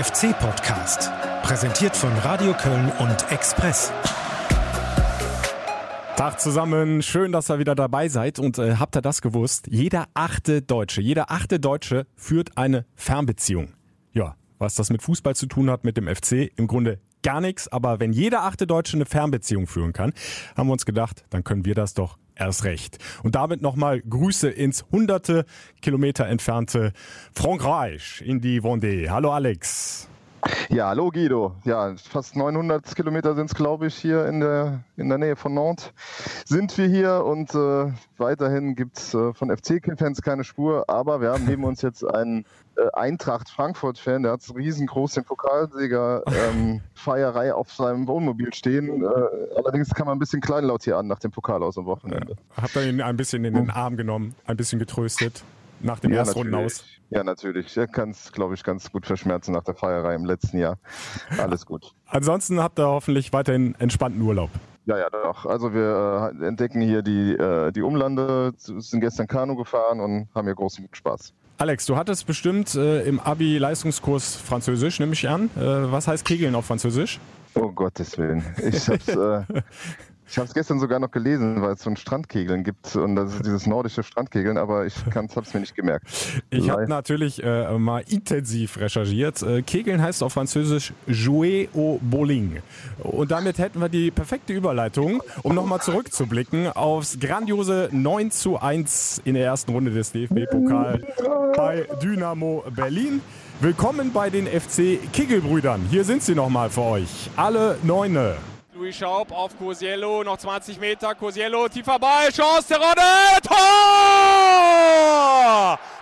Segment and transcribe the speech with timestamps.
[0.00, 1.10] FC-Podcast.
[1.42, 3.92] Präsentiert von Radio Köln und Express.
[6.16, 8.38] Tag zusammen, schön, dass ihr wieder dabei seid.
[8.38, 9.66] Und äh, habt ihr das gewusst?
[9.70, 13.74] Jeder achte Deutsche, jeder achte Deutsche führt eine Fernbeziehung.
[14.14, 17.68] Ja, was das mit Fußball zu tun hat, mit dem FC, im Grunde gar nichts.
[17.68, 20.14] Aber wenn jeder achte Deutsche eine Fernbeziehung führen kann,
[20.56, 22.98] haben wir uns gedacht, dann können wir das doch erst recht.
[23.22, 25.44] Und damit nochmal Grüße ins hunderte
[25.80, 26.92] Kilometer entfernte
[27.32, 29.08] Frankreich in die Vendée.
[29.08, 30.09] Hallo Alex.
[30.68, 31.54] Ja, hallo Guido.
[31.64, 35.54] Ja, fast 900 Kilometer sind es, glaube ich, hier in der, in der Nähe von
[35.54, 35.92] Nantes.
[36.44, 41.32] Sind wir hier und äh, weiterhin gibt es äh, von FC-Fans keine Spur, aber wir
[41.32, 42.44] haben neben uns jetzt einen
[42.76, 46.80] äh, Eintracht Frankfurt-Fan, der hat riesengroß den Pokalsieger ähm,
[47.52, 49.02] auf seinem Wohnmobil stehen.
[49.02, 49.06] Äh,
[49.56, 52.36] allerdings kann man ein bisschen kleinlaut hier an nach dem Pokal aus am Wochenende.
[52.56, 55.42] Habt ihr ihn ein bisschen in den Arm genommen, ein bisschen getröstet?
[55.80, 56.84] Nach dem ja, Erstrunden aus?
[57.10, 57.76] Ja, natürlich.
[57.76, 60.78] Er kann es, glaube ich, ganz gut verschmerzen nach der Feierei im letzten Jahr.
[61.38, 61.92] Alles gut.
[62.06, 64.50] Ansonsten habt ihr hoffentlich weiterhin entspannten Urlaub.
[64.86, 65.46] Ja, ja, doch.
[65.46, 70.46] Also wir äh, entdecken hier die, äh, die Umlande, sind gestern Kanu gefahren und haben
[70.46, 71.32] hier großen Spaß.
[71.58, 75.50] Alex, du hattest bestimmt äh, im Abi Leistungskurs Französisch, nehme ich an.
[75.56, 77.20] Äh, was heißt Kegeln auf Französisch?
[77.54, 78.42] Oh Gottes Willen.
[78.56, 79.42] Ich hab's, äh,
[80.30, 83.34] Ich habe es gestern sogar noch gelesen, weil es so ein Strandkegeln gibt und das
[83.34, 86.06] ist dieses nordische Strandkegeln, aber ich habe es mir nicht gemerkt.
[86.50, 89.42] Ich habe natürlich äh, mal intensiv recherchiert.
[89.42, 92.62] Äh, Kegeln heißt auf Französisch jouer au bowling.
[92.98, 99.22] Und damit hätten wir die perfekte Überleitung, um nochmal zurückzublicken aufs grandiose 9 zu 1
[99.24, 101.02] in der ersten Runde des DFB-Pokal
[101.56, 103.20] bei Dynamo Berlin.
[103.60, 105.80] Willkommen bei den FC Kegelbrüdern.
[105.90, 107.30] Hier sind sie nochmal für euch.
[107.34, 108.36] Alle Neune.
[108.80, 113.02] Louis Schaub auf Cosiello, noch 20 Meter, Cosiello, tiefer Ball, Chance, Terodde,
[113.46, 113.58] Tor!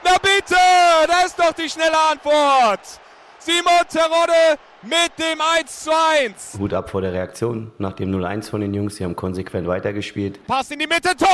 [0.05, 0.55] Na bitte,
[1.09, 2.79] das ist doch die schnelle Antwort.
[3.41, 6.57] Simon Terodde mit dem 1 zu 1.
[6.59, 8.97] Hut ab vor der Reaktion nach dem 0-1 von den Jungs.
[8.97, 10.47] Sie haben konsequent weitergespielt.
[10.47, 11.29] Pass in die Mitte, Tor!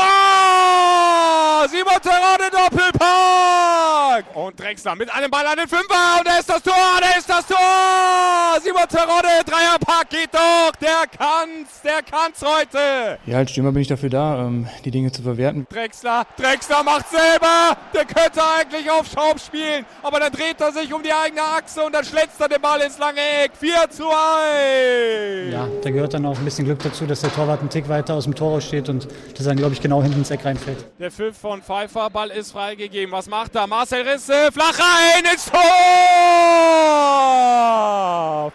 [1.68, 4.24] Simon Terodde, Doppelpack!
[4.34, 7.28] Und Drexler mit einem Ball an den Fünfer und da ist das Tor, da ist
[7.28, 8.60] das Tor!
[8.62, 13.18] Simon Terodde, Dreierpack geht doch, der kann's, der kann's heute!
[13.26, 15.66] Ja, als Stürmer bin ich dafür da, ähm, die Dinge zu verwerten.
[15.70, 20.92] Drexler, Drexler macht selber, der könnte eigentlich auf Schaub spielen, aber dann dreht er sich
[20.92, 23.33] um die eigene Achse und dann schlägt er den Ball ins lange Eck.
[23.58, 25.52] 4 zu 1.
[25.52, 28.14] Ja, da gehört dann auch ein bisschen Glück dazu, dass der Torwart einen Tick weiter
[28.14, 30.84] aus dem Tor steht und dass er dann, glaube ich, genau hinten ins Eck reinfällt.
[30.98, 33.12] Der Pfiff von Pfeiffer, Ball ist freigegeben.
[33.12, 33.66] Was macht er?
[33.66, 35.60] Marcel Risse, flach rein ins Tor!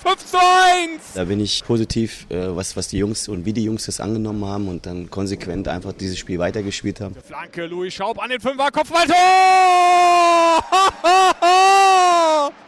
[0.01, 1.13] 5 zu 1.
[1.16, 4.45] Da bin ich positiv, äh, was, was die Jungs und wie die Jungs das angenommen
[4.45, 7.16] haben und dann konsequent einfach dieses Spiel weitergespielt haben.
[7.25, 9.16] Flanke, Louis Schaub an den Fünfer, Kopfballtor!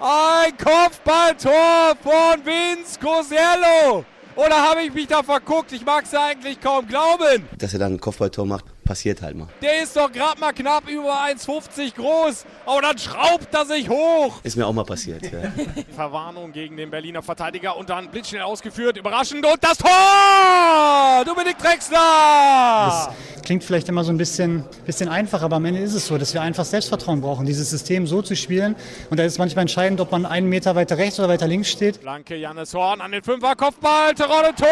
[0.04, 4.04] Ein Kopfballtor von Vince Cosiello.
[4.36, 5.72] Oder habe ich mich da verguckt?
[5.74, 7.48] Ich mag es eigentlich kaum glauben.
[7.60, 9.48] Dass er dann ein Kopfballtor macht, passiert halt mal.
[9.62, 12.46] Der ist doch gerade mal knapp über 1,50 groß.
[12.66, 14.42] Aber dann schraubt er sich hoch.
[14.44, 15.24] Ist mir auch mal passiert.
[15.32, 15.50] Ja.
[15.96, 18.98] Verwarnung gegen den Berliner Verteidiger und dann blitzschnell ausgeführt.
[18.98, 21.24] Überraschend und das Tor!
[21.26, 23.08] Dominik Drexler!
[23.38, 26.18] Das klingt vielleicht immer so ein bisschen, bisschen einfach, aber am Ende ist es so,
[26.18, 28.76] dass wir einfach Selbstvertrauen brauchen, dieses System so zu spielen.
[29.10, 31.70] Und da ist es manchmal entscheidend, ob man einen Meter weiter rechts oder weiter links
[31.70, 31.96] steht.
[31.96, 34.68] Flanke Jannes Horn an den Fünfer, Kopfball, Terodde, Tor!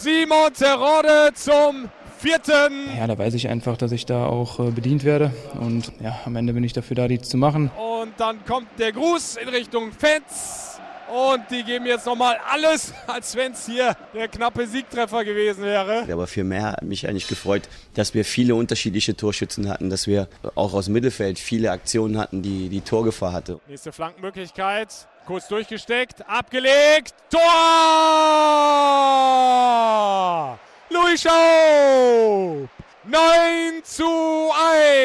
[0.00, 1.88] Simon Terodde zum
[2.18, 2.96] vierten.
[2.96, 5.32] Ja, da weiß ich einfach, dass ich da auch äh, bedient werde.
[5.58, 7.72] Und ja, am Ende bin ich dafür da, die zu machen.
[7.76, 10.78] Und dann kommt der Gruß in Richtung Fans.
[11.12, 16.06] Und die geben jetzt nochmal alles, als wenn es hier der knappe Siegtreffer gewesen wäre.
[16.12, 17.62] Aber viel mehr hat mich eigentlich gefreut,
[17.94, 22.42] dass wir viele unterschiedliche Torschützen hatten, dass wir auch aus dem Mittelfeld viele Aktionen hatten,
[22.42, 23.58] die die Torgefahr hatte.
[23.66, 25.08] Nächste Flankenmöglichkeit.
[25.28, 27.42] Kurz durchgesteckt, abgelegt, Tor!
[30.88, 32.70] Louis Schaub!
[33.04, 34.04] 9 zu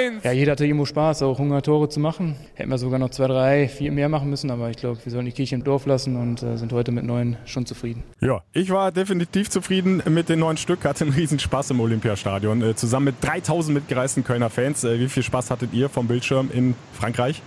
[0.08, 0.24] 1.
[0.24, 2.38] Ja, jeder hatte irgendwo Spaß, auch Hunger, Tore zu machen.
[2.54, 5.26] Hätten wir sogar noch zwei, drei, vier mehr machen müssen, aber ich glaube, wir sollen
[5.26, 8.06] die Kirche im Dorf lassen und äh, sind heute mit neun schon zufrieden.
[8.22, 12.62] Ja, ich war definitiv zufrieden mit den neun Stück, hatte einen riesen Spaß im Olympiastadion,
[12.62, 14.86] äh, zusammen mit 3000 mitgereisten Kölner Fans.
[14.86, 17.42] Äh, wie viel Spaß hattet ihr vom Bildschirm in Frankreich?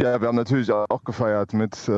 [0.00, 1.92] Ja, wir haben natürlich auch gefeiert mit äh,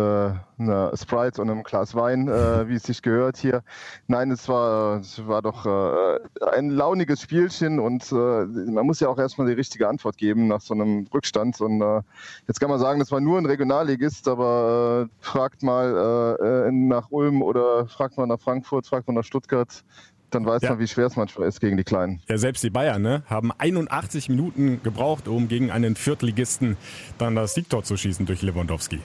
[0.59, 3.63] einer Sprite und einem Glas Wein, äh, wie es sich gehört hier.
[4.07, 6.19] Nein, es war, es war doch äh,
[6.53, 10.63] ein launiges Spielchen und äh, man muss ja auch erstmal die richtige Antwort geben nach
[10.63, 11.61] so einem Rückstand.
[11.61, 12.01] Und äh,
[12.49, 17.43] jetzt kann man sagen, das war nur ein Regionalligist, aber äh, fragt mal nach Ulm
[17.43, 19.85] oder fragt mal nach Frankfurt, fragt mal nach Stuttgart
[20.31, 20.71] dann weiß Ja.
[20.71, 22.23] man, wie schwer es manchmal ist gegen die Kleinen.
[22.29, 26.77] Ja, selbst die Bayern ne, haben 81 Minuten gebraucht, um gegen einen Viertligisten
[27.19, 29.01] dann das Siegtor zu schießen durch Lewandowski.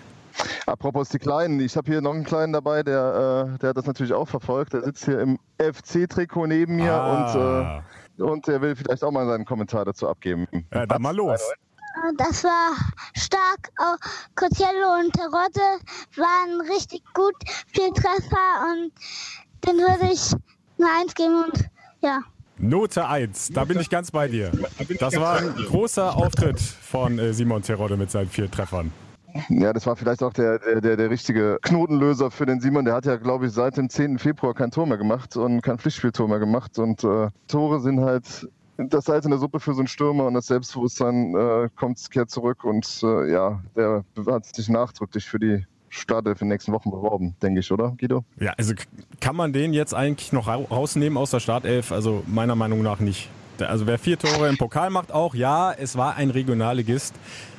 [0.65, 3.85] Apropos die Kleinen, ich habe hier noch einen Kleinen dabei, der, äh, der hat das
[3.85, 4.73] natürlich auch verfolgt.
[4.73, 7.77] Der sitzt hier im FC-Trikot neben mir Ah.
[8.17, 10.45] und, äh, und der will vielleicht auch mal seinen Kommentar dazu abgeben.
[10.73, 11.39] Ja, dann mal los.
[12.17, 12.71] Das war
[13.15, 13.69] stark.
[13.77, 13.95] Auch
[14.35, 15.61] Cotiello und Terodde
[16.17, 17.33] waren richtig gut.
[17.73, 18.91] Viel Treffer und
[19.65, 20.33] den würde ich
[20.77, 21.69] eine Eins geben und
[22.01, 22.21] ja.
[22.57, 24.51] Note 1, da bin ich ganz bei dir.
[24.99, 28.91] Das war ein großer Auftritt von äh, Simon Terodde mit seinen vier Treffern.
[29.49, 32.85] Ja, das war vielleicht auch der, der, der, der richtige Knotenlöser für den Simon.
[32.85, 34.17] Der hat ja, glaube ich, seit dem 10.
[34.17, 36.79] Februar kein Tor mehr gemacht und kein Pflichtspieltor mehr gemacht.
[36.79, 38.47] Und äh, Tore sind halt
[38.77, 42.29] das Salz in der Suppe für so einen Stürmer und das Selbstbewusstsein äh, kommt kehrt
[42.29, 42.63] zurück.
[42.63, 45.65] Und äh, ja, der hat sich nachdrücklich für die
[45.99, 48.23] Startelf in den nächsten Wochen beworben, denke ich, oder, Guido?
[48.39, 48.73] Ja, also
[49.19, 51.91] kann man den jetzt eigentlich noch rau- rausnehmen aus der Startelf?
[51.91, 53.29] Also meiner Meinung nach nicht.
[53.59, 57.15] Also wer vier Tore im Pokal macht auch, ja, es war ein Regionalligist.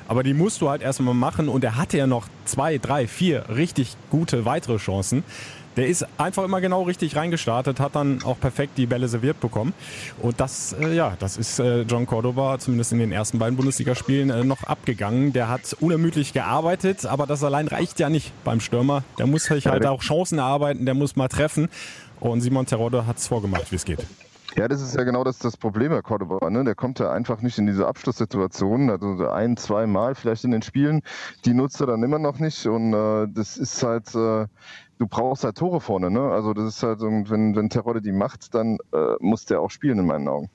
[0.08, 3.48] Aber die musst du halt erstmal machen und er hatte ja noch zwei, drei, vier
[3.48, 5.24] richtig gute weitere Chancen.
[5.76, 9.75] Der ist einfach immer genau richtig reingestartet, hat dann auch perfekt die Bälle serviert bekommen.
[10.23, 14.31] Und das, äh, ja, das ist äh, John Cordoba zumindest in den ersten beiden Bundesligaspielen
[14.31, 15.32] äh, noch abgegangen.
[15.32, 19.05] Der hat unermüdlich gearbeitet, aber das allein reicht ja nicht beim Stürmer.
[19.19, 21.69] Der muss sich halt auch Chancen erarbeiten, der muss mal treffen.
[22.20, 23.99] Und Simon Terodde hat es vorgemacht, wie es geht.
[24.58, 26.49] Ja, das ist ja genau das, das Problem bei Cordoba.
[26.49, 26.64] Ne?
[26.64, 30.50] Der kommt ja einfach nicht in diese Abschlusssituationen, also so ein, zwei Mal vielleicht in
[30.50, 31.03] den Spielen.
[31.44, 34.47] Die nutzt er dann immer noch nicht und äh, das ist halt, äh,
[34.99, 36.11] du brauchst halt Tore vorne.
[36.11, 36.20] Ne?
[36.20, 39.99] Also das ist halt, wenn, wenn Terodde die macht, dann äh, muss der auch spielen
[39.99, 40.49] in meinen Augen.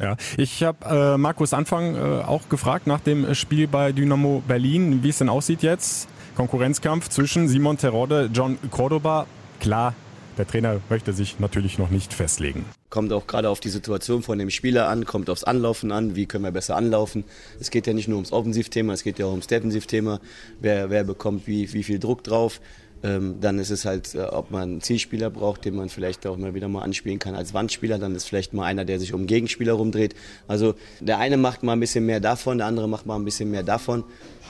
[0.00, 5.04] Ja, ich habe äh, Markus Anfang äh, auch gefragt nach dem Spiel bei Dynamo Berlin,
[5.04, 6.08] wie es denn aussieht jetzt.
[6.34, 9.26] Konkurrenzkampf zwischen Simon Terodde, John Cordoba.
[9.60, 9.94] Klar,
[10.38, 12.64] der Trainer möchte sich natürlich noch nicht festlegen.
[12.90, 16.26] Kommt auch gerade auf die Situation von dem Spieler an, kommt aufs Anlaufen an, wie
[16.26, 17.24] können wir besser anlaufen.
[17.60, 20.20] Es geht ja nicht nur ums Offensivthema, es geht ja auch ums Defensivthema.
[20.60, 22.60] Wer, wer bekommt wie, wie viel Druck drauf.
[23.02, 26.38] Ähm, dann ist es halt, äh, ob man einen Zielspieler braucht, den man vielleicht auch
[26.38, 27.98] mal wieder mal anspielen kann als Wandspieler.
[27.98, 30.14] Dann ist vielleicht mal einer, der sich um Gegenspieler rumdreht.
[30.48, 33.50] Also der eine macht mal ein bisschen mehr davon, der andere macht mal ein bisschen
[33.50, 34.04] mehr davon.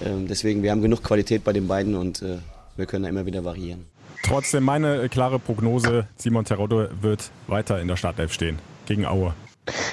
[0.04, 2.38] Ähm, deswegen, wir haben genug Qualität bei den beiden und äh,
[2.76, 3.93] wir können da immer wieder variieren.
[4.24, 9.34] Trotzdem meine äh, klare Prognose, Simon Terodde wird weiter in der Startelf stehen gegen Aue.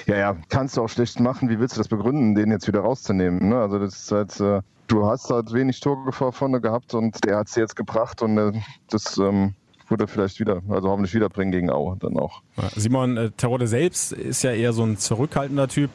[0.05, 1.49] Ja, ja, kannst du auch schlecht machen.
[1.49, 3.49] Wie willst du das begründen, den jetzt wieder rauszunehmen?
[3.49, 3.57] Ne?
[3.57, 7.49] Also das ist halt, äh, du hast halt wenig Torgefahr vorne gehabt und der hat
[7.49, 8.53] es jetzt gebracht und äh,
[8.89, 9.53] das ähm,
[9.91, 12.41] wird er vielleicht wieder, also hoffentlich wiederbringen gegen Aue dann auch.
[12.75, 15.91] Simon äh, Terodde selbst ist ja eher so ein zurückhaltender Typ,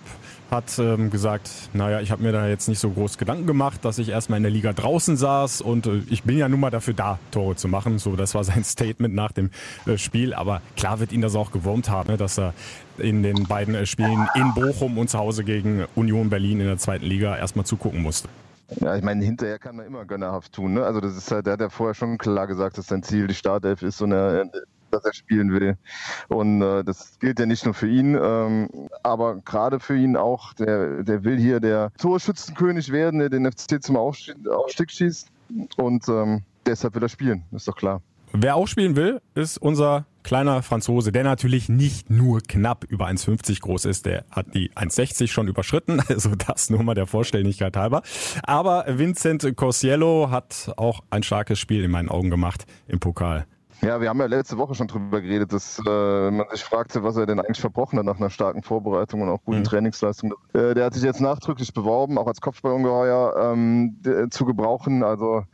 [0.50, 3.98] hat ähm, gesagt, naja, ich habe mir da jetzt nicht so groß Gedanken gemacht, dass
[3.98, 6.94] ich erstmal in der Liga draußen saß und äh, ich bin ja nun mal dafür
[6.94, 7.98] da, Tore zu machen.
[7.98, 9.50] So, das war sein Statement nach dem
[9.86, 10.34] äh, Spiel.
[10.34, 12.54] Aber klar wird ihn das auch gewurmt haben, ne, dass er
[12.98, 16.78] in den beiden äh, Spielen in Bochum und zu Hause gegen Union Berlin in der
[16.78, 18.28] zweiten Liga erstmal zugucken musste.
[18.80, 20.74] Ja, ich meine, hinterher kann man immer gönnerhaft tun.
[20.74, 20.84] Ne?
[20.84, 23.34] Also das ist halt, der hat ja vorher schon klar gesagt, dass sein Ziel die
[23.34, 24.50] Startelf ist und er,
[24.90, 25.76] dass er spielen will.
[26.28, 28.68] Und äh, das gilt ja nicht nur für ihn, ähm,
[29.02, 30.52] aber gerade für ihn auch.
[30.54, 35.28] Der, der will hier der Torschützenkönig werden, der den FC zum Aufstieg, Aufstieg schießt.
[35.76, 38.00] Und ähm, deshalb will er spielen, ist doch klar.
[38.32, 43.60] Wer auch spielen will, ist unser kleiner Franzose, der natürlich nicht nur knapp über 1,50
[43.60, 48.02] groß ist, der hat die 1,60 schon überschritten, also das nur mal der Vollständigkeit halber.
[48.42, 53.46] Aber Vincent Corsiello hat auch ein starkes Spiel in meinen Augen gemacht im Pokal.
[53.82, 57.16] Ja, wir haben ja letzte Woche schon drüber geredet, dass äh, man sich fragte, was
[57.16, 59.64] er denn eigentlich verbrochen hat nach einer starken Vorbereitung und auch guten Mhm.
[59.64, 60.32] Trainingsleistung.
[60.54, 65.02] Äh, der hat sich jetzt nachdrücklich beworben, auch als Kopfballungeheuer ähm, zu gebrauchen.
[65.04, 65.44] Also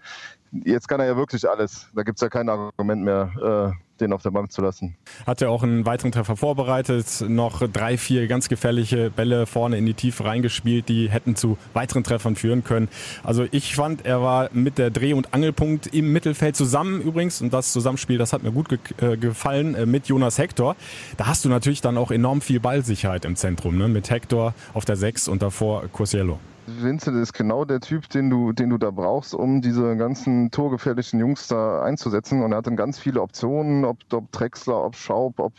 [0.65, 1.89] jetzt kann er ja wirklich alles.
[1.95, 4.97] Da gibt's ja kein Argument mehr, äh, den auf der Bank zu lassen.
[5.27, 9.87] Hat ja auch einen weiteren Treffer vorbereitet, noch drei, vier ganz gefährliche Bälle vorne in
[9.87, 12.89] die Tiefe reingespielt, die hätten zu weiteren Treffern führen können.
[13.23, 17.53] Also ich fand, er war mit der Dreh- und Angelpunkt im Mittelfeld zusammen übrigens und
[17.53, 20.77] das Zusammenspiel, das hat mir gut ge äh, gefallen äh, mit Jonas Hector.
[21.17, 23.89] Da hast du natürlich dann auch enorm viel Ballsicherheit im Zentrum, ne?
[23.89, 26.39] mit Hector auf der 6 und davor Corsiello.
[26.67, 31.19] Vincent ist genau der Typ, den du, den du da brauchst, um diese ganzen torgefährlichen
[31.19, 32.43] Jungs da einzusetzen.
[32.43, 35.53] Und er hat dann ganz viele Optionen, ob, ob Drexler, ob Schaub, ob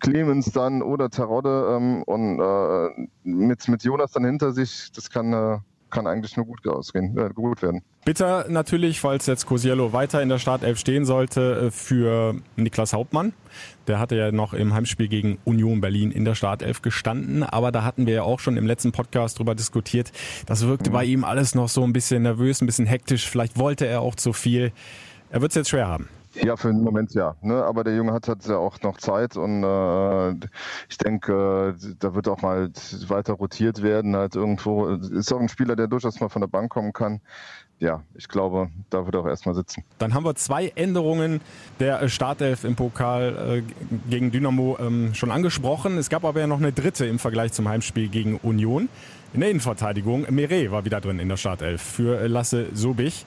[0.00, 1.76] Clemens dann oder Terodde.
[1.76, 5.58] Ähm, und äh, mit, mit Jonas dann hinter sich, das kann, äh,
[5.96, 7.80] kann eigentlich nur gut ausgehen, äh, gut werden.
[8.04, 13.32] Bitter natürlich, falls jetzt Cosiello weiter in der Startelf stehen sollte, äh, für Niklas Hauptmann.
[13.86, 17.82] Der hatte ja noch im Heimspiel gegen Union Berlin in der Startelf gestanden, aber da
[17.82, 20.12] hatten wir ja auch schon im letzten Podcast drüber diskutiert.
[20.44, 23.26] Das wirkte bei ihm alles noch so ein bisschen nervös, ein bisschen hektisch.
[23.26, 24.72] Vielleicht wollte er auch zu viel.
[25.30, 26.10] Er wird es jetzt schwer haben.
[26.42, 27.36] Ja, für den Moment ja.
[27.40, 27.64] Ne?
[27.64, 30.30] Aber der Junge hat, hat ja auch noch Zeit und äh,
[30.88, 32.70] ich denke, äh, da wird auch mal
[33.08, 34.16] weiter rotiert werden.
[34.16, 37.20] Halt irgendwo ist auch ein Spieler, der durchaus mal von der Bank kommen kann.
[37.78, 39.84] Ja, ich glaube, da wird er auch erstmal sitzen.
[39.98, 41.42] Dann haben wir zwei Änderungen
[41.78, 45.98] der Startelf im Pokal äh, gegen Dynamo ähm, schon angesprochen.
[45.98, 48.88] Es gab aber ja noch eine dritte im Vergleich zum Heimspiel gegen Union.
[49.34, 53.26] In der Innenverteidigung, Meret war wieder drin in der Startelf für Lasse Sobich.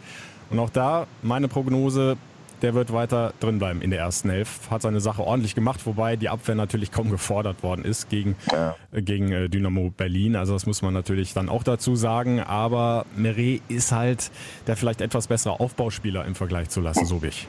[0.50, 2.18] Und auch da meine Prognose,
[2.62, 4.70] der wird weiter drin bleiben in der ersten Elf.
[4.70, 8.75] Hat seine Sache ordentlich gemacht, wobei die Abwehr natürlich kaum gefordert worden ist gegen, ja.
[8.92, 10.36] äh, gegen äh, Dynamo Berlin.
[10.36, 12.39] Also das muss man natürlich dann auch dazu sagen.
[12.39, 14.32] Aber Meret ist halt
[14.68, 17.48] der vielleicht etwas bessere Aufbauspieler im Vergleich zu Lasse Sobich.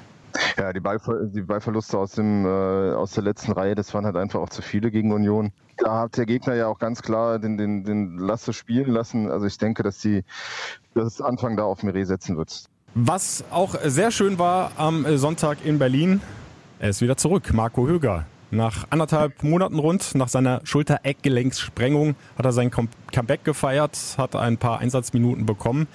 [0.57, 4.17] Ja, die, Ballver die Ballverluste aus, dem, äh, aus der letzten Reihe, das waren halt
[4.17, 5.53] einfach auch zu viele gegen Union.
[5.77, 9.31] Da hat der Gegner ja auch ganz klar den, den, den Lasse spielen lassen.
[9.31, 10.23] Also ich denke, dass die
[10.95, 12.65] das Anfang da auf Meret setzen wird.
[12.95, 16.21] Was auch sehr schön war am Sonntag in Berlin,
[16.81, 18.25] er ist wieder zurück, Marco Höger.
[18.51, 24.81] Nach anderthalb Monaten rund, nach seiner Schulter-Eckgelenkssprengung, hat er sein Comeback gefeiert, hat ein paar
[24.81, 25.87] Einsatzminuten bekommen.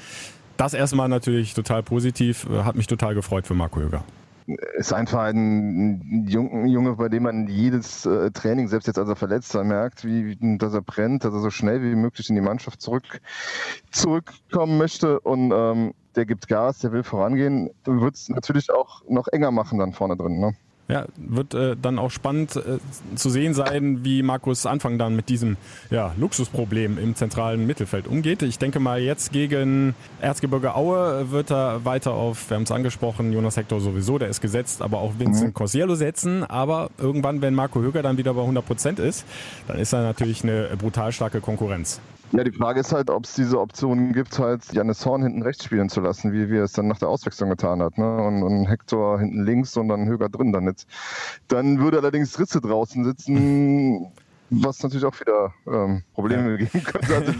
[0.55, 4.03] Das erstmal natürlich total positiv, hat mich total gefreut für Marco Höger
[4.77, 9.55] ist einfach ein Junge, bei dem man jedes äh, Training, selbst jetzt als er verletzt
[9.55, 12.79] war, merkt, wie, dass er brennt, dass er so schnell wie möglich in die Mannschaft
[12.79, 13.21] zurück,
[13.89, 15.19] zurückkommen möchte.
[15.19, 19.79] Und ähm, der gibt Gas, der will vorangehen, wird es natürlich auch noch enger machen
[19.79, 20.39] dann vorne drin.
[20.39, 20.55] Ne?
[20.87, 22.77] Ja, wird äh, dann auch spannend äh,
[23.15, 25.57] zu sehen sein, wie Markus Anfang dann mit diesem
[25.89, 28.43] ja, Luxusproblem im zentralen Mittelfeld umgeht.
[28.43, 33.33] Ich denke mal, jetzt gegen Erzgebirge Aue wird er weiter auf, wir haben es angesprochen,
[33.33, 35.53] Jonas Hector sowieso, der ist gesetzt, aber auch Vincent mhm.
[35.55, 36.43] Corsiello setzen.
[36.43, 39.25] Aber irgendwann, wenn Marco Höger dann wieder bei 100 Prozent ist,
[39.67, 41.99] dann ist er natürlich eine brutal starke Konkurrenz.
[42.31, 45.65] Ja, die Frage ist halt, ob es diese Option gibt, halt Janis Horn hinten rechts
[45.65, 47.97] spielen zu lassen, wie wir es dann nach der Auswechslung getan hat.
[47.97, 48.17] Ne?
[48.17, 50.87] Und, und Hector hinten links und dann Höger drin dann jetzt.
[51.47, 54.07] Dann würde allerdings Ritze draußen sitzen.
[54.51, 56.57] Was natürlich auch wieder ähm, Probleme ja.
[56.57, 57.15] geben könnte.
[57.15, 57.33] Also,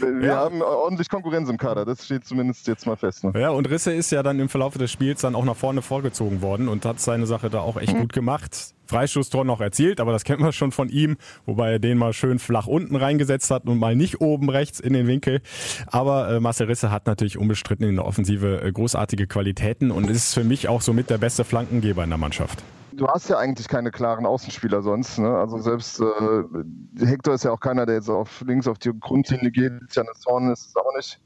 [0.20, 0.36] wir ja.
[0.36, 3.24] haben ordentlich Konkurrenz im Kader, das steht zumindest jetzt mal fest.
[3.24, 3.32] Ne?
[3.38, 6.40] Ja, und Risse ist ja dann im Verlauf des Spiels dann auch nach vorne vorgezogen
[6.40, 8.00] worden und hat seine Sache da auch echt mhm.
[8.00, 8.74] gut gemacht.
[8.86, 12.38] Freistoßtor noch erzielt, aber das kennt man schon von ihm, wobei er den mal schön
[12.38, 15.40] flach unten reingesetzt hat und mal nicht oben rechts in den Winkel.
[15.86, 20.34] Aber äh, Marcel Risse hat natürlich unbestritten in der Offensive äh, großartige Qualitäten und ist
[20.34, 22.62] für mich auch somit der beste Flankengeber in der Mannschaft
[22.96, 25.18] du hast ja eigentlich keine klaren Außenspieler sonst.
[25.18, 25.28] Ne?
[25.28, 29.50] Also selbst äh, Hector ist ja auch keiner, der jetzt auf links auf die Grundlinie
[29.50, 29.72] geht.
[29.90, 31.20] Janis Horn ist es auch nicht.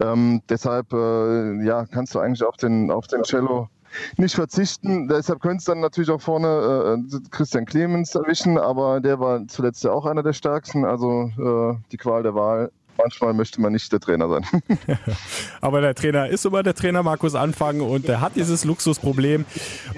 [0.00, 3.68] Ähm, deshalb äh, ja, kannst du eigentlich auf den, auf den Cello
[4.16, 5.08] nicht verzichten.
[5.08, 9.84] Deshalb könnte es dann natürlich auch vorne äh, Christian Clemens erwischen, aber der war zuletzt
[9.84, 10.84] ja auch einer der stärksten.
[10.84, 12.70] Also äh, die Qual der Wahl.
[12.96, 14.44] Manchmal möchte man nicht der Trainer sein.
[15.60, 19.44] aber der Trainer ist immer der Trainer Markus Anfang und er hat dieses Luxusproblem.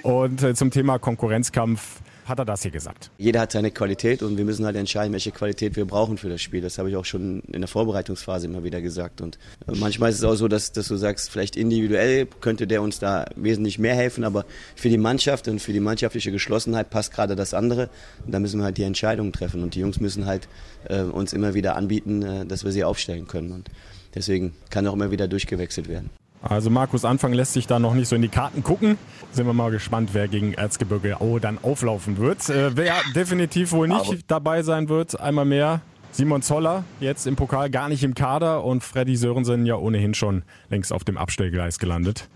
[0.03, 3.11] Und äh, zum Thema Konkurrenzkampf hat er das hier gesagt.
[3.19, 6.43] Jeder hat seine Qualität und wir müssen halt entscheiden, welche Qualität wir brauchen für das
[6.43, 6.61] Spiel.
[6.61, 9.21] Das habe ich auch schon in der Vorbereitungsphase immer wieder gesagt.
[9.21, 12.99] Und manchmal ist es auch so, dass, dass du sagst, vielleicht individuell könnte der uns
[12.99, 17.37] da wesentlich mehr helfen, aber für die Mannschaft und für die mannschaftliche Geschlossenheit passt gerade
[17.37, 17.89] das andere.
[18.25, 19.63] Und da müssen wir halt die Entscheidungen treffen.
[19.63, 20.49] Und die Jungs müssen halt
[20.89, 23.53] äh, uns immer wieder anbieten, äh, dass wir sie aufstellen können.
[23.53, 23.71] Und
[24.15, 26.11] deswegen kann auch immer wieder durchgewechselt werden.
[26.43, 28.99] Also Markus Anfang lässt sich da noch nicht so in die Karten gucken.
[29.33, 32.49] Sind wir mal gespannt, wer gegen Erzgebirge Aue dann auflaufen wird.
[32.49, 35.81] Äh, wer definitiv wohl nicht Aber dabei sein wird, einmal mehr
[36.13, 40.45] Simon Zoller jetzt im Pokal gar nicht im Kader und Freddy Sörensen ja ohnehin schon
[40.71, 42.29] längst auf dem Abstellgleis gelandet.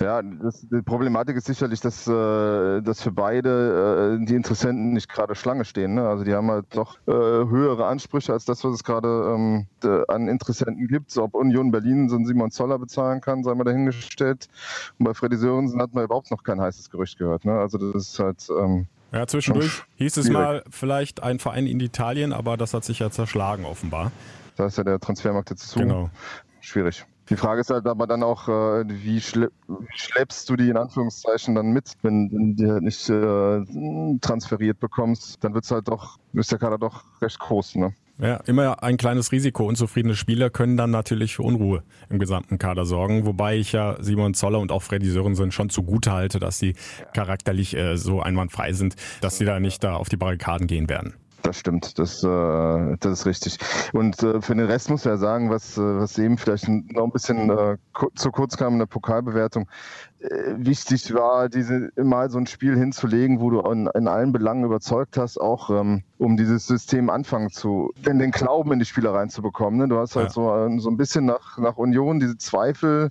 [0.00, 5.08] Ja, das, die Problematik ist sicherlich, dass, äh, dass für beide äh, die Interessenten nicht
[5.08, 5.94] gerade Schlange stehen.
[5.94, 6.08] Ne?
[6.08, 9.66] Also die haben halt doch äh, höhere Ansprüche als das, was es gerade ähm,
[10.08, 11.10] an Interessenten gibt.
[11.10, 14.48] So, ob Union Berlin so einen Simon Zoller bezahlen kann, sei mal dahingestellt.
[14.98, 17.44] Und bei Freddy Sörensen hat man überhaupt noch kein heißes Gerücht gehört.
[17.44, 17.58] Ne?
[17.58, 18.48] Also das ist halt...
[18.50, 22.98] Ähm, ja, zwischendurch hieß es mal vielleicht ein Verein in Italien, aber das hat sich
[22.98, 24.12] ja zerschlagen offenbar.
[24.56, 25.78] Da ist ja der Transfermarkt jetzt zu.
[25.78, 26.10] Genau.
[26.60, 27.06] Schwierig.
[27.30, 31.72] Die Frage ist halt aber dann auch, äh, wie schleppst du die in Anführungszeichen dann
[31.72, 36.50] mit, wenn, wenn du die nicht äh, transferiert bekommst, dann wird es halt doch, ist
[36.50, 37.94] der Kader doch recht groß, ne?
[38.20, 39.64] Ja, immer ein kleines Risiko.
[39.66, 43.26] Unzufriedene Spieler können dann natürlich für Unruhe im gesamten Kader sorgen.
[43.26, 46.74] Wobei ich ja Simon Zoller und auch Freddy Sörensen schon zugute halte, dass sie
[47.14, 51.14] charakterlich äh, so einwandfrei sind, dass sie da nicht da auf die Barrikaden gehen werden.
[51.42, 53.58] Das stimmt, das, äh, das ist richtig.
[53.92, 57.04] Und äh, für den Rest muss man ja sagen, was, äh, was eben vielleicht noch
[57.04, 57.76] ein bisschen äh,
[58.16, 59.68] zu kurz kam in der Pokalbewertung.
[60.20, 64.64] Äh, wichtig war, diese mal so ein Spiel hinzulegen, wo du in, in allen Belangen
[64.64, 69.14] überzeugt hast, auch ähm, um dieses System anfangen zu, in den Glauben in die Spieler
[69.14, 69.78] reinzubekommen.
[69.78, 69.86] Ne?
[69.86, 70.32] Du hast halt ja.
[70.32, 73.10] so, äh, so ein bisschen nach, nach Union diese Zweifel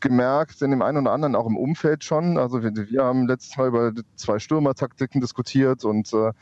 [0.00, 2.36] gemerkt, in dem einen oder anderen auch im Umfeld schon.
[2.36, 6.32] Also wir, wir haben letztes Mal über zwei Stürmertaktiken diskutiert und äh,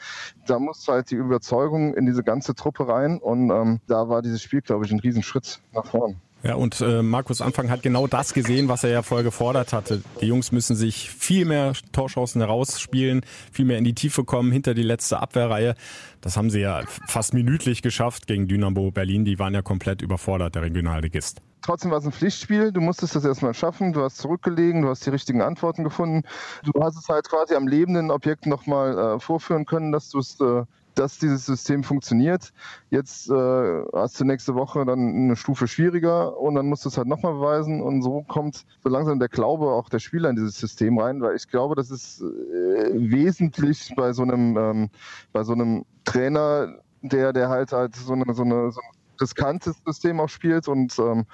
[0.47, 4.41] da muss halt die Überzeugung in diese ganze Truppe rein und ähm, da war dieses
[4.41, 6.17] Spiel, glaube ich, ein Riesenschritt nach vorn.
[6.45, 10.03] Ja, und äh, Markus Anfang hat genau das gesehen, was er ja vorher gefordert hatte.
[10.21, 14.75] Die Jungs müssen sich viel mehr Torchancen herausspielen, viel mehr in die Tiefe kommen, hinter
[14.75, 15.75] die letzte Abwehrreihe.
[16.21, 19.25] Das haben sie ja fast minütlich geschafft gegen Dynamo Berlin.
[19.25, 21.41] Die waren ja komplett überfordert, der Regionalligist.
[21.63, 22.71] Trotzdem war es ein Pflichtspiel.
[22.71, 23.93] Du musstest das erstmal schaffen.
[23.93, 26.23] Du hast zurückgelegen, du hast die richtigen Antworten gefunden.
[26.63, 30.41] Du hast es halt quasi am lebenden Objekt nochmal äh, vorführen können, dass du es
[30.41, 30.63] äh,
[30.99, 32.53] dass dieses System funktioniert.
[32.91, 36.99] Jetzt äh, hast du nächste Woche dann eine Stufe schwieriger und dann musst du es
[36.99, 40.59] halt nochmal beweisen und so kommt so langsam der Glaube auch der Spieler in dieses
[40.59, 44.91] System rein, weil ich glaube, das ist äh, wesentlich bei so einem ähm,
[45.33, 49.77] bei so einem Trainer, der der halt halt so eine so eine so ein riskantes
[49.85, 51.27] System auch spielt und ähm,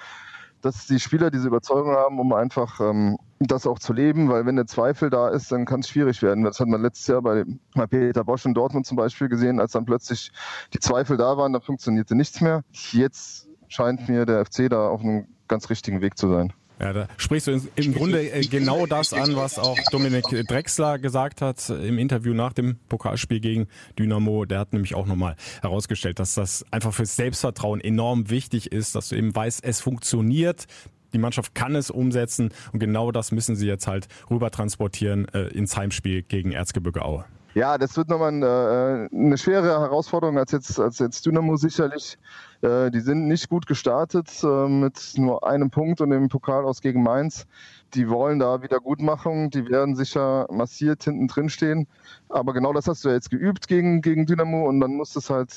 [0.65, 4.55] dass die Spieler diese Überzeugung haben, um einfach ähm, das auch zu leben, weil wenn
[4.55, 6.43] der Zweifel da ist, dann kann es schwierig werden.
[6.43, 7.43] Das hat man letztes Jahr bei,
[7.75, 10.31] bei Peter Bosch in Dortmund zum Beispiel gesehen, als dann plötzlich
[10.73, 12.63] die Zweifel da waren, da funktionierte nichts mehr.
[12.71, 16.51] Jetzt scheint mir der FC da auf einem ganz richtigen Weg zu sein.
[16.79, 21.41] Ja, da sprichst du im Grunde äh, genau das an, was auch Dominik Drexler gesagt
[21.41, 23.67] hat im Interview nach dem Pokalspiel gegen
[23.97, 24.45] Dynamo.
[24.45, 29.09] Der hat nämlich auch nochmal herausgestellt, dass das einfach fürs Selbstvertrauen enorm wichtig ist, dass
[29.09, 30.65] du eben weißt, es funktioniert.
[31.13, 35.47] Die Mannschaft kann es umsetzen und genau das müssen sie jetzt halt rüber transportieren äh,
[35.47, 37.23] ins Heimspiel gegen Erzgebirge Aue.
[37.55, 42.17] Ja, das wird nochmal eine, äh, eine schwere Herausforderung als jetzt, als jetzt Dynamo sicherlich.
[42.61, 46.81] Äh, die sind nicht gut gestartet äh, mit nur einem Punkt und dem Pokal aus
[46.81, 47.47] gegen Mainz.
[47.93, 51.87] Die wollen da Wiedergutmachung, die werden sicher massiert hinten drin stehen.
[52.27, 55.19] Aber genau das hast du ja jetzt geübt gegen, gegen Dynamo und dann musst du
[55.19, 55.53] es halt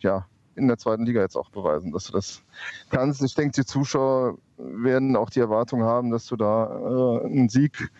[0.00, 0.26] ja,
[0.56, 2.42] in der zweiten Liga jetzt auch beweisen, dass du das
[2.90, 3.22] kannst.
[3.22, 7.90] Ich denke, die Zuschauer werden auch die Erwartung haben, dass du da einen Sieg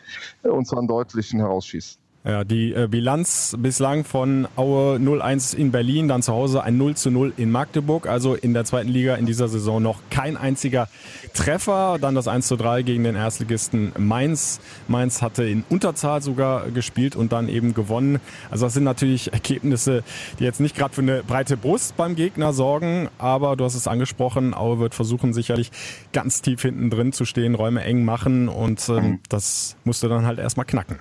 [0.42, 2.01] und zwar einen deutlichen herausschießt.
[2.24, 6.94] Ja, die äh, Bilanz bislang von Aue 0-1 in Berlin, dann zu Hause ein 0
[7.04, 8.06] 0 in Magdeburg.
[8.06, 10.88] Also in der zweiten Liga in dieser Saison noch kein einziger
[11.34, 11.98] Treffer.
[12.00, 14.60] Dann das 1 3 gegen den Erstligisten Mainz.
[14.86, 18.20] Mainz hatte in Unterzahl sogar gespielt und dann eben gewonnen.
[18.52, 20.04] Also das sind natürlich Ergebnisse,
[20.38, 23.08] die jetzt nicht gerade für eine breite Brust beim Gegner sorgen.
[23.18, 25.72] Aber du hast es angesprochen, Aue wird versuchen sicherlich
[26.12, 30.24] ganz tief hinten drin zu stehen, Räume eng machen und ähm, das musst du dann
[30.24, 30.98] halt erstmal knacken.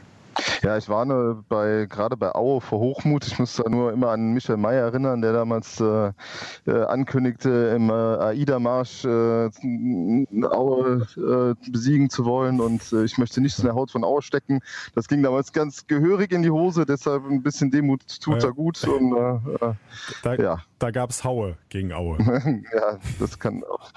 [0.62, 3.26] Ja, ich warne bei, gerade bei Aue vor Hochmut.
[3.26, 6.12] Ich muss da nur immer an Michael May erinnern, der damals äh,
[6.68, 9.50] äh, ankündigte, im äh, AIDA-Marsch äh,
[10.46, 12.60] Aue äh, besiegen zu wollen.
[12.60, 14.62] Und äh, ich möchte nichts in der Haut von Aue stecken.
[14.96, 18.84] Das ging damals ganz gehörig in die Hose, deshalb ein bisschen Demut tut er gut.
[18.84, 19.12] Und,
[20.24, 20.62] da, ja.
[20.80, 22.18] da gab es Haue gegen Aue.
[22.74, 23.92] ja, das kann auch.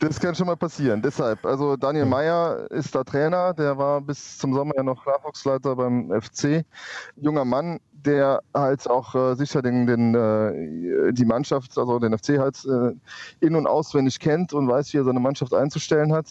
[0.00, 1.02] Das kann schon mal passieren.
[1.02, 5.74] Deshalb, also Daniel Meyer ist da Trainer, der war bis zum Sommer ja noch Nachwuchsleiter
[5.74, 6.64] beim FC.
[7.16, 12.38] Junger Mann, der halt auch äh, sicher den, den, äh, die Mannschaft, also den FC
[12.38, 12.92] halt äh,
[13.44, 16.26] in- und auswendig kennt und weiß, wie er seine Mannschaft einzustellen hat.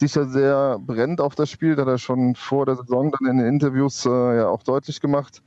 [0.00, 3.38] Sicher sehr brennt auf das Spiel, das hat er schon vor der Saison dann in
[3.38, 5.42] den Interviews äh, ja auch deutlich gemacht.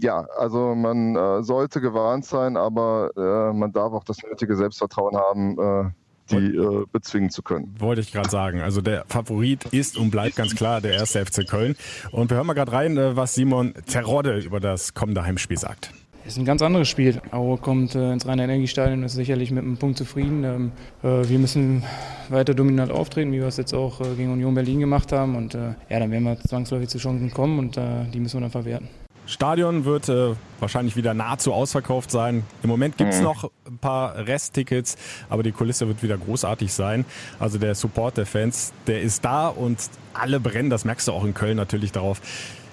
[0.00, 5.16] Ja, also man äh, sollte gewarnt sein, aber äh, man darf auch das nötige Selbstvertrauen
[5.16, 5.94] haben,
[6.30, 7.74] die äh, bezwingen zu können.
[7.78, 8.60] Wollte ich gerade sagen.
[8.60, 11.76] Also der Favorit ist und bleibt ganz klar der erste FC Köln.
[12.10, 15.92] Und wir hören mal gerade rein, äh, was Simon Terodde über das kommende Heimspiel sagt.
[16.28, 17.22] Es ist ein ganz anderes Spiel.
[17.30, 20.44] Aue kommt äh, ins reine Energiestadion, ist sicherlich mit einem Punkt zufrieden.
[20.44, 21.84] Ähm, äh, wir müssen
[22.28, 25.36] weiter dominant auftreten, wie wir es jetzt auch äh, gegen Union Berlin gemacht haben.
[25.36, 28.42] Und äh, ja, dann werden wir zwangsläufig zu Chancen kommen und äh, die müssen wir
[28.42, 28.88] dann verwerten.
[29.28, 32.44] Stadion wird äh, wahrscheinlich wieder nahezu ausverkauft sein.
[32.62, 33.24] Im Moment gibt es mhm.
[33.24, 34.96] noch ein paar Resttickets,
[35.28, 37.04] aber die Kulisse wird wieder großartig sein.
[37.38, 39.76] Also der Support der Fans, der ist da und
[40.14, 42.22] alle brennen, das merkst du auch in Köln natürlich darauf,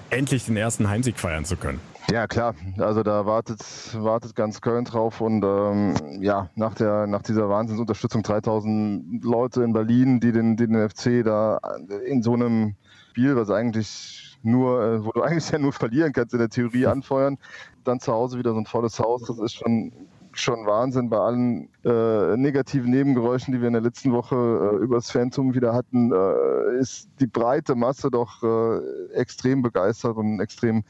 [0.08, 1.78] endlich den ersten Heimsieg feiern zu können.
[2.10, 2.54] Ja, klar.
[2.78, 3.60] Also da wartet,
[3.92, 9.74] wartet ganz Köln drauf und ähm, ja, nach, der, nach dieser Wahnsinnsunterstützung 3000 Leute in
[9.74, 11.60] Berlin, die den, die den FC da
[12.06, 12.76] in so einem
[13.10, 16.86] Spiel, was eigentlich nur, äh, wo du eigentlich ja nur verlieren kannst in der Theorie
[16.86, 17.38] anfeuern.
[17.84, 19.92] Dann zu Hause wieder so ein volles Haus, das ist schon
[20.38, 25.10] schon Wahnsinn bei allen äh, negativen Nebengeräuschen, die wir in der letzten Woche äh, übers
[25.10, 30.84] Phantom wieder hatten, äh, ist die breite Masse doch äh, extrem begeistert und extrem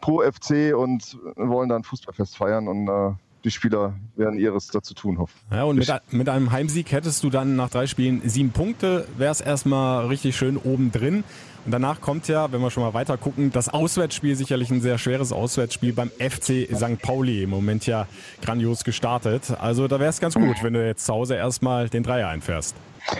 [0.00, 3.12] pro FC und wollen dann Fußballfest feiern und äh,
[3.44, 7.30] die Spieler werden ihres dazu tun, hoffe Ja, und mit, mit einem Heimsieg hättest du
[7.30, 11.24] dann nach drei Spielen sieben Punkte, wär's erstmal richtig schön oben drin.
[11.64, 14.98] Und danach kommt ja, wenn wir schon mal weiter gucken, das Auswärtsspiel, sicherlich ein sehr
[14.98, 17.00] schweres Auswärtsspiel beim FC St.
[17.00, 17.42] Pauli.
[17.42, 18.06] Im Moment ja
[18.42, 19.50] grandios gestartet.
[19.58, 22.76] Also da wäre es ganz gut, wenn du jetzt zu Hause erstmal den Dreier einfährst.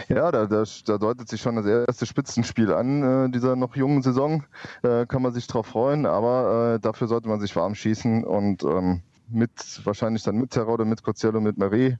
[0.09, 4.03] Ja, da, da, da, deutet sich schon das erste Spitzenspiel an, äh, dieser noch jungen
[4.03, 4.45] Saison.
[4.83, 8.63] Äh, kann man sich drauf freuen, aber äh, dafür sollte man sich warm schießen und
[8.63, 9.03] ähm,
[9.35, 11.97] mit wahrscheinlich dann mit Terrode, mit Coziello, mit Marie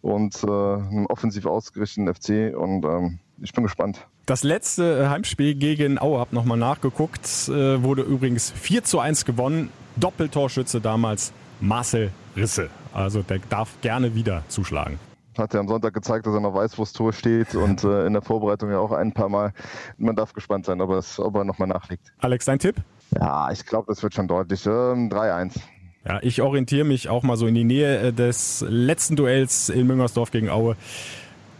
[0.00, 4.06] und äh, einem offensiv ausgerichteten FC und ähm, ich bin gespannt.
[4.26, 9.24] Das letzte äh, Heimspiel gegen Aue, hab nochmal nachgeguckt, äh, wurde übrigens 4 zu 1
[9.24, 9.70] gewonnen.
[9.96, 12.70] Doppeltorschütze damals Marcel Risse.
[12.92, 14.98] Also der darf gerne wieder zuschlagen
[15.38, 18.06] hat er am Sonntag gezeigt, dass er noch weiß, wo das Tor steht und äh,
[18.06, 19.52] in der Vorbereitung ja auch ein paar Mal.
[19.96, 22.12] Man darf gespannt sein, ob, ob er nochmal nachlegt.
[22.18, 22.76] Alex, dein Tipp?
[23.18, 24.66] Ja, ich glaube, das wird schon deutlich.
[24.66, 25.60] Ähm, 3-1.
[26.08, 29.86] Ja, ich orientiere mich auch mal so in die Nähe äh, des letzten Duells in
[29.86, 30.74] Müngersdorf gegen Aue.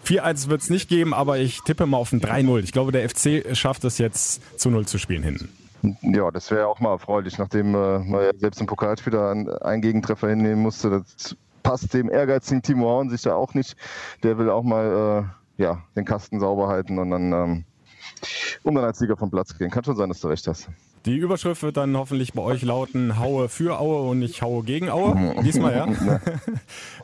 [0.07, 2.63] 4-1 wird es nicht geben, aber ich tippe mal auf ein 3-0.
[2.63, 5.51] Ich glaube, der FC schafft es jetzt zu 0 zu spielen hinten.
[6.01, 10.31] Ja, das wäre auch mal erfreulich, nachdem äh, man ja selbst im Pokalspiel einen Gegentreffer
[10.31, 10.89] hinnehmen musste.
[10.89, 13.77] Das passt dem ehrgeizigen Timo Horn sich da auch nicht.
[14.23, 17.65] Der will auch mal äh, ja, den Kasten sauber halten und dann ähm,
[18.63, 19.71] um dann als Sieger vom Platz gehen.
[19.71, 20.69] Kann schon sein, dass du recht hast.
[21.07, 24.91] Die Überschrift wird dann hoffentlich bei euch lauten Haue für Aue und nicht Haue gegen
[24.91, 25.37] Aue.
[25.43, 25.87] Diesmal, ja.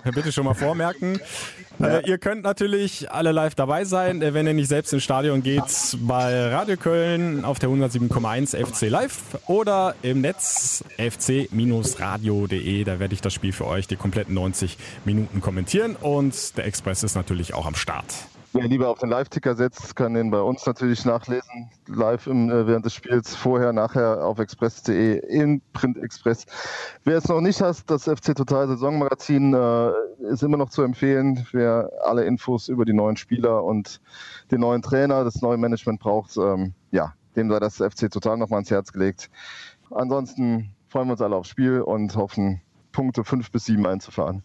[0.12, 1.20] Bitte schon mal vormerken.
[1.78, 1.98] Ja.
[1.98, 5.42] Äh, ihr könnt natürlich alle live dabei sein, äh, wenn ihr nicht selbst ins Stadion
[5.42, 12.84] geht, bei Radio Köln auf der 107,1 FC Live oder im Netz fc-radio.de.
[12.84, 17.02] Da werde ich das Spiel für euch die kompletten 90 Minuten kommentieren und der Express
[17.02, 18.14] ist natürlich auch am Start.
[18.56, 22.68] Wer lieber auf den Live-Ticker setzt, kann den bei uns natürlich nachlesen, live im, äh,
[22.68, 26.46] während des Spiels, vorher, nachher auf express.de in Print Express.
[27.02, 29.90] Wer es noch nicht hat, das FC Total Saisonmagazin äh,
[30.30, 31.44] ist immer noch zu empfehlen.
[31.50, 34.00] Wer alle Infos über die neuen Spieler und
[34.52, 38.58] den neuen Trainer, das neue Management braucht, ähm, ja, dem sei das FC Total nochmal
[38.58, 39.30] ans Herz gelegt.
[39.90, 42.60] Ansonsten freuen wir uns alle aufs Spiel und hoffen,
[42.92, 44.44] Punkte 5 bis 7 einzufahren.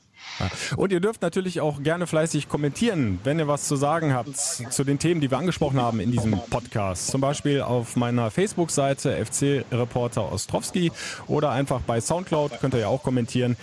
[0.77, 4.83] Und ihr dürft natürlich auch gerne fleißig kommentieren, wenn ihr was zu sagen habt zu
[4.83, 7.07] den Themen, die wir angesprochen haben in diesem Podcast.
[7.07, 10.91] Zum Beispiel auf meiner Facebook-Seite FC Reporter Ostrowski
[11.27, 13.57] oder einfach bei Soundcloud könnt ihr ja auch kommentieren.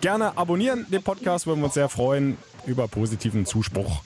[0.00, 4.02] Gerne abonnieren den Podcast, würden wir uns sehr freuen über positiven Zuspruch.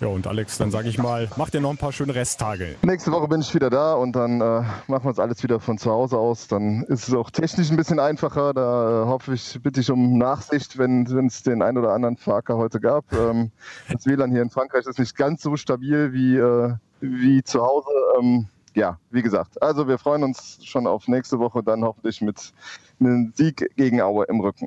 [0.00, 2.74] Ja, und Alex, dann sage ich mal, mach dir noch ein paar schöne Resttage.
[2.82, 5.78] Nächste Woche bin ich wieder da und dann äh, machen wir uns alles wieder von
[5.78, 6.48] zu Hause aus.
[6.48, 8.52] Dann ist es auch technisch ein bisschen einfacher.
[8.52, 12.56] Da äh, hoffe ich, bitte ich um Nachsicht, wenn es den ein oder anderen Faker
[12.56, 13.04] heute gab.
[13.12, 13.50] Ähm,
[13.92, 17.90] das WLAN hier in Frankreich ist nicht ganz so stabil wie, äh, wie zu Hause.
[18.18, 22.52] Ähm, ja, wie gesagt, also wir freuen uns schon auf nächste Woche, dann hoffentlich mit
[22.98, 24.66] einem Sieg gegen Aue im Rücken.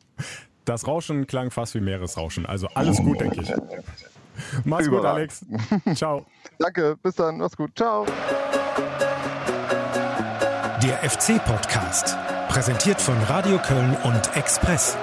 [0.64, 2.46] Das Rauschen klang fast wie Meeresrauschen.
[2.46, 3.52] Also alles gut, denke ich.
[4.66, 5.46] Mach's gut, Alex.
[5.96, 6.26] Ciao.
[6.60, 7.38] Danke, bis dann.
[7.38, 7.72] Mach's gut.
[7.76, 8.06] Ciao.
[10.84, 12.16] Der FC-Podcast.
[12.50, 14.98] Präsentiert von Radio Köln und Express.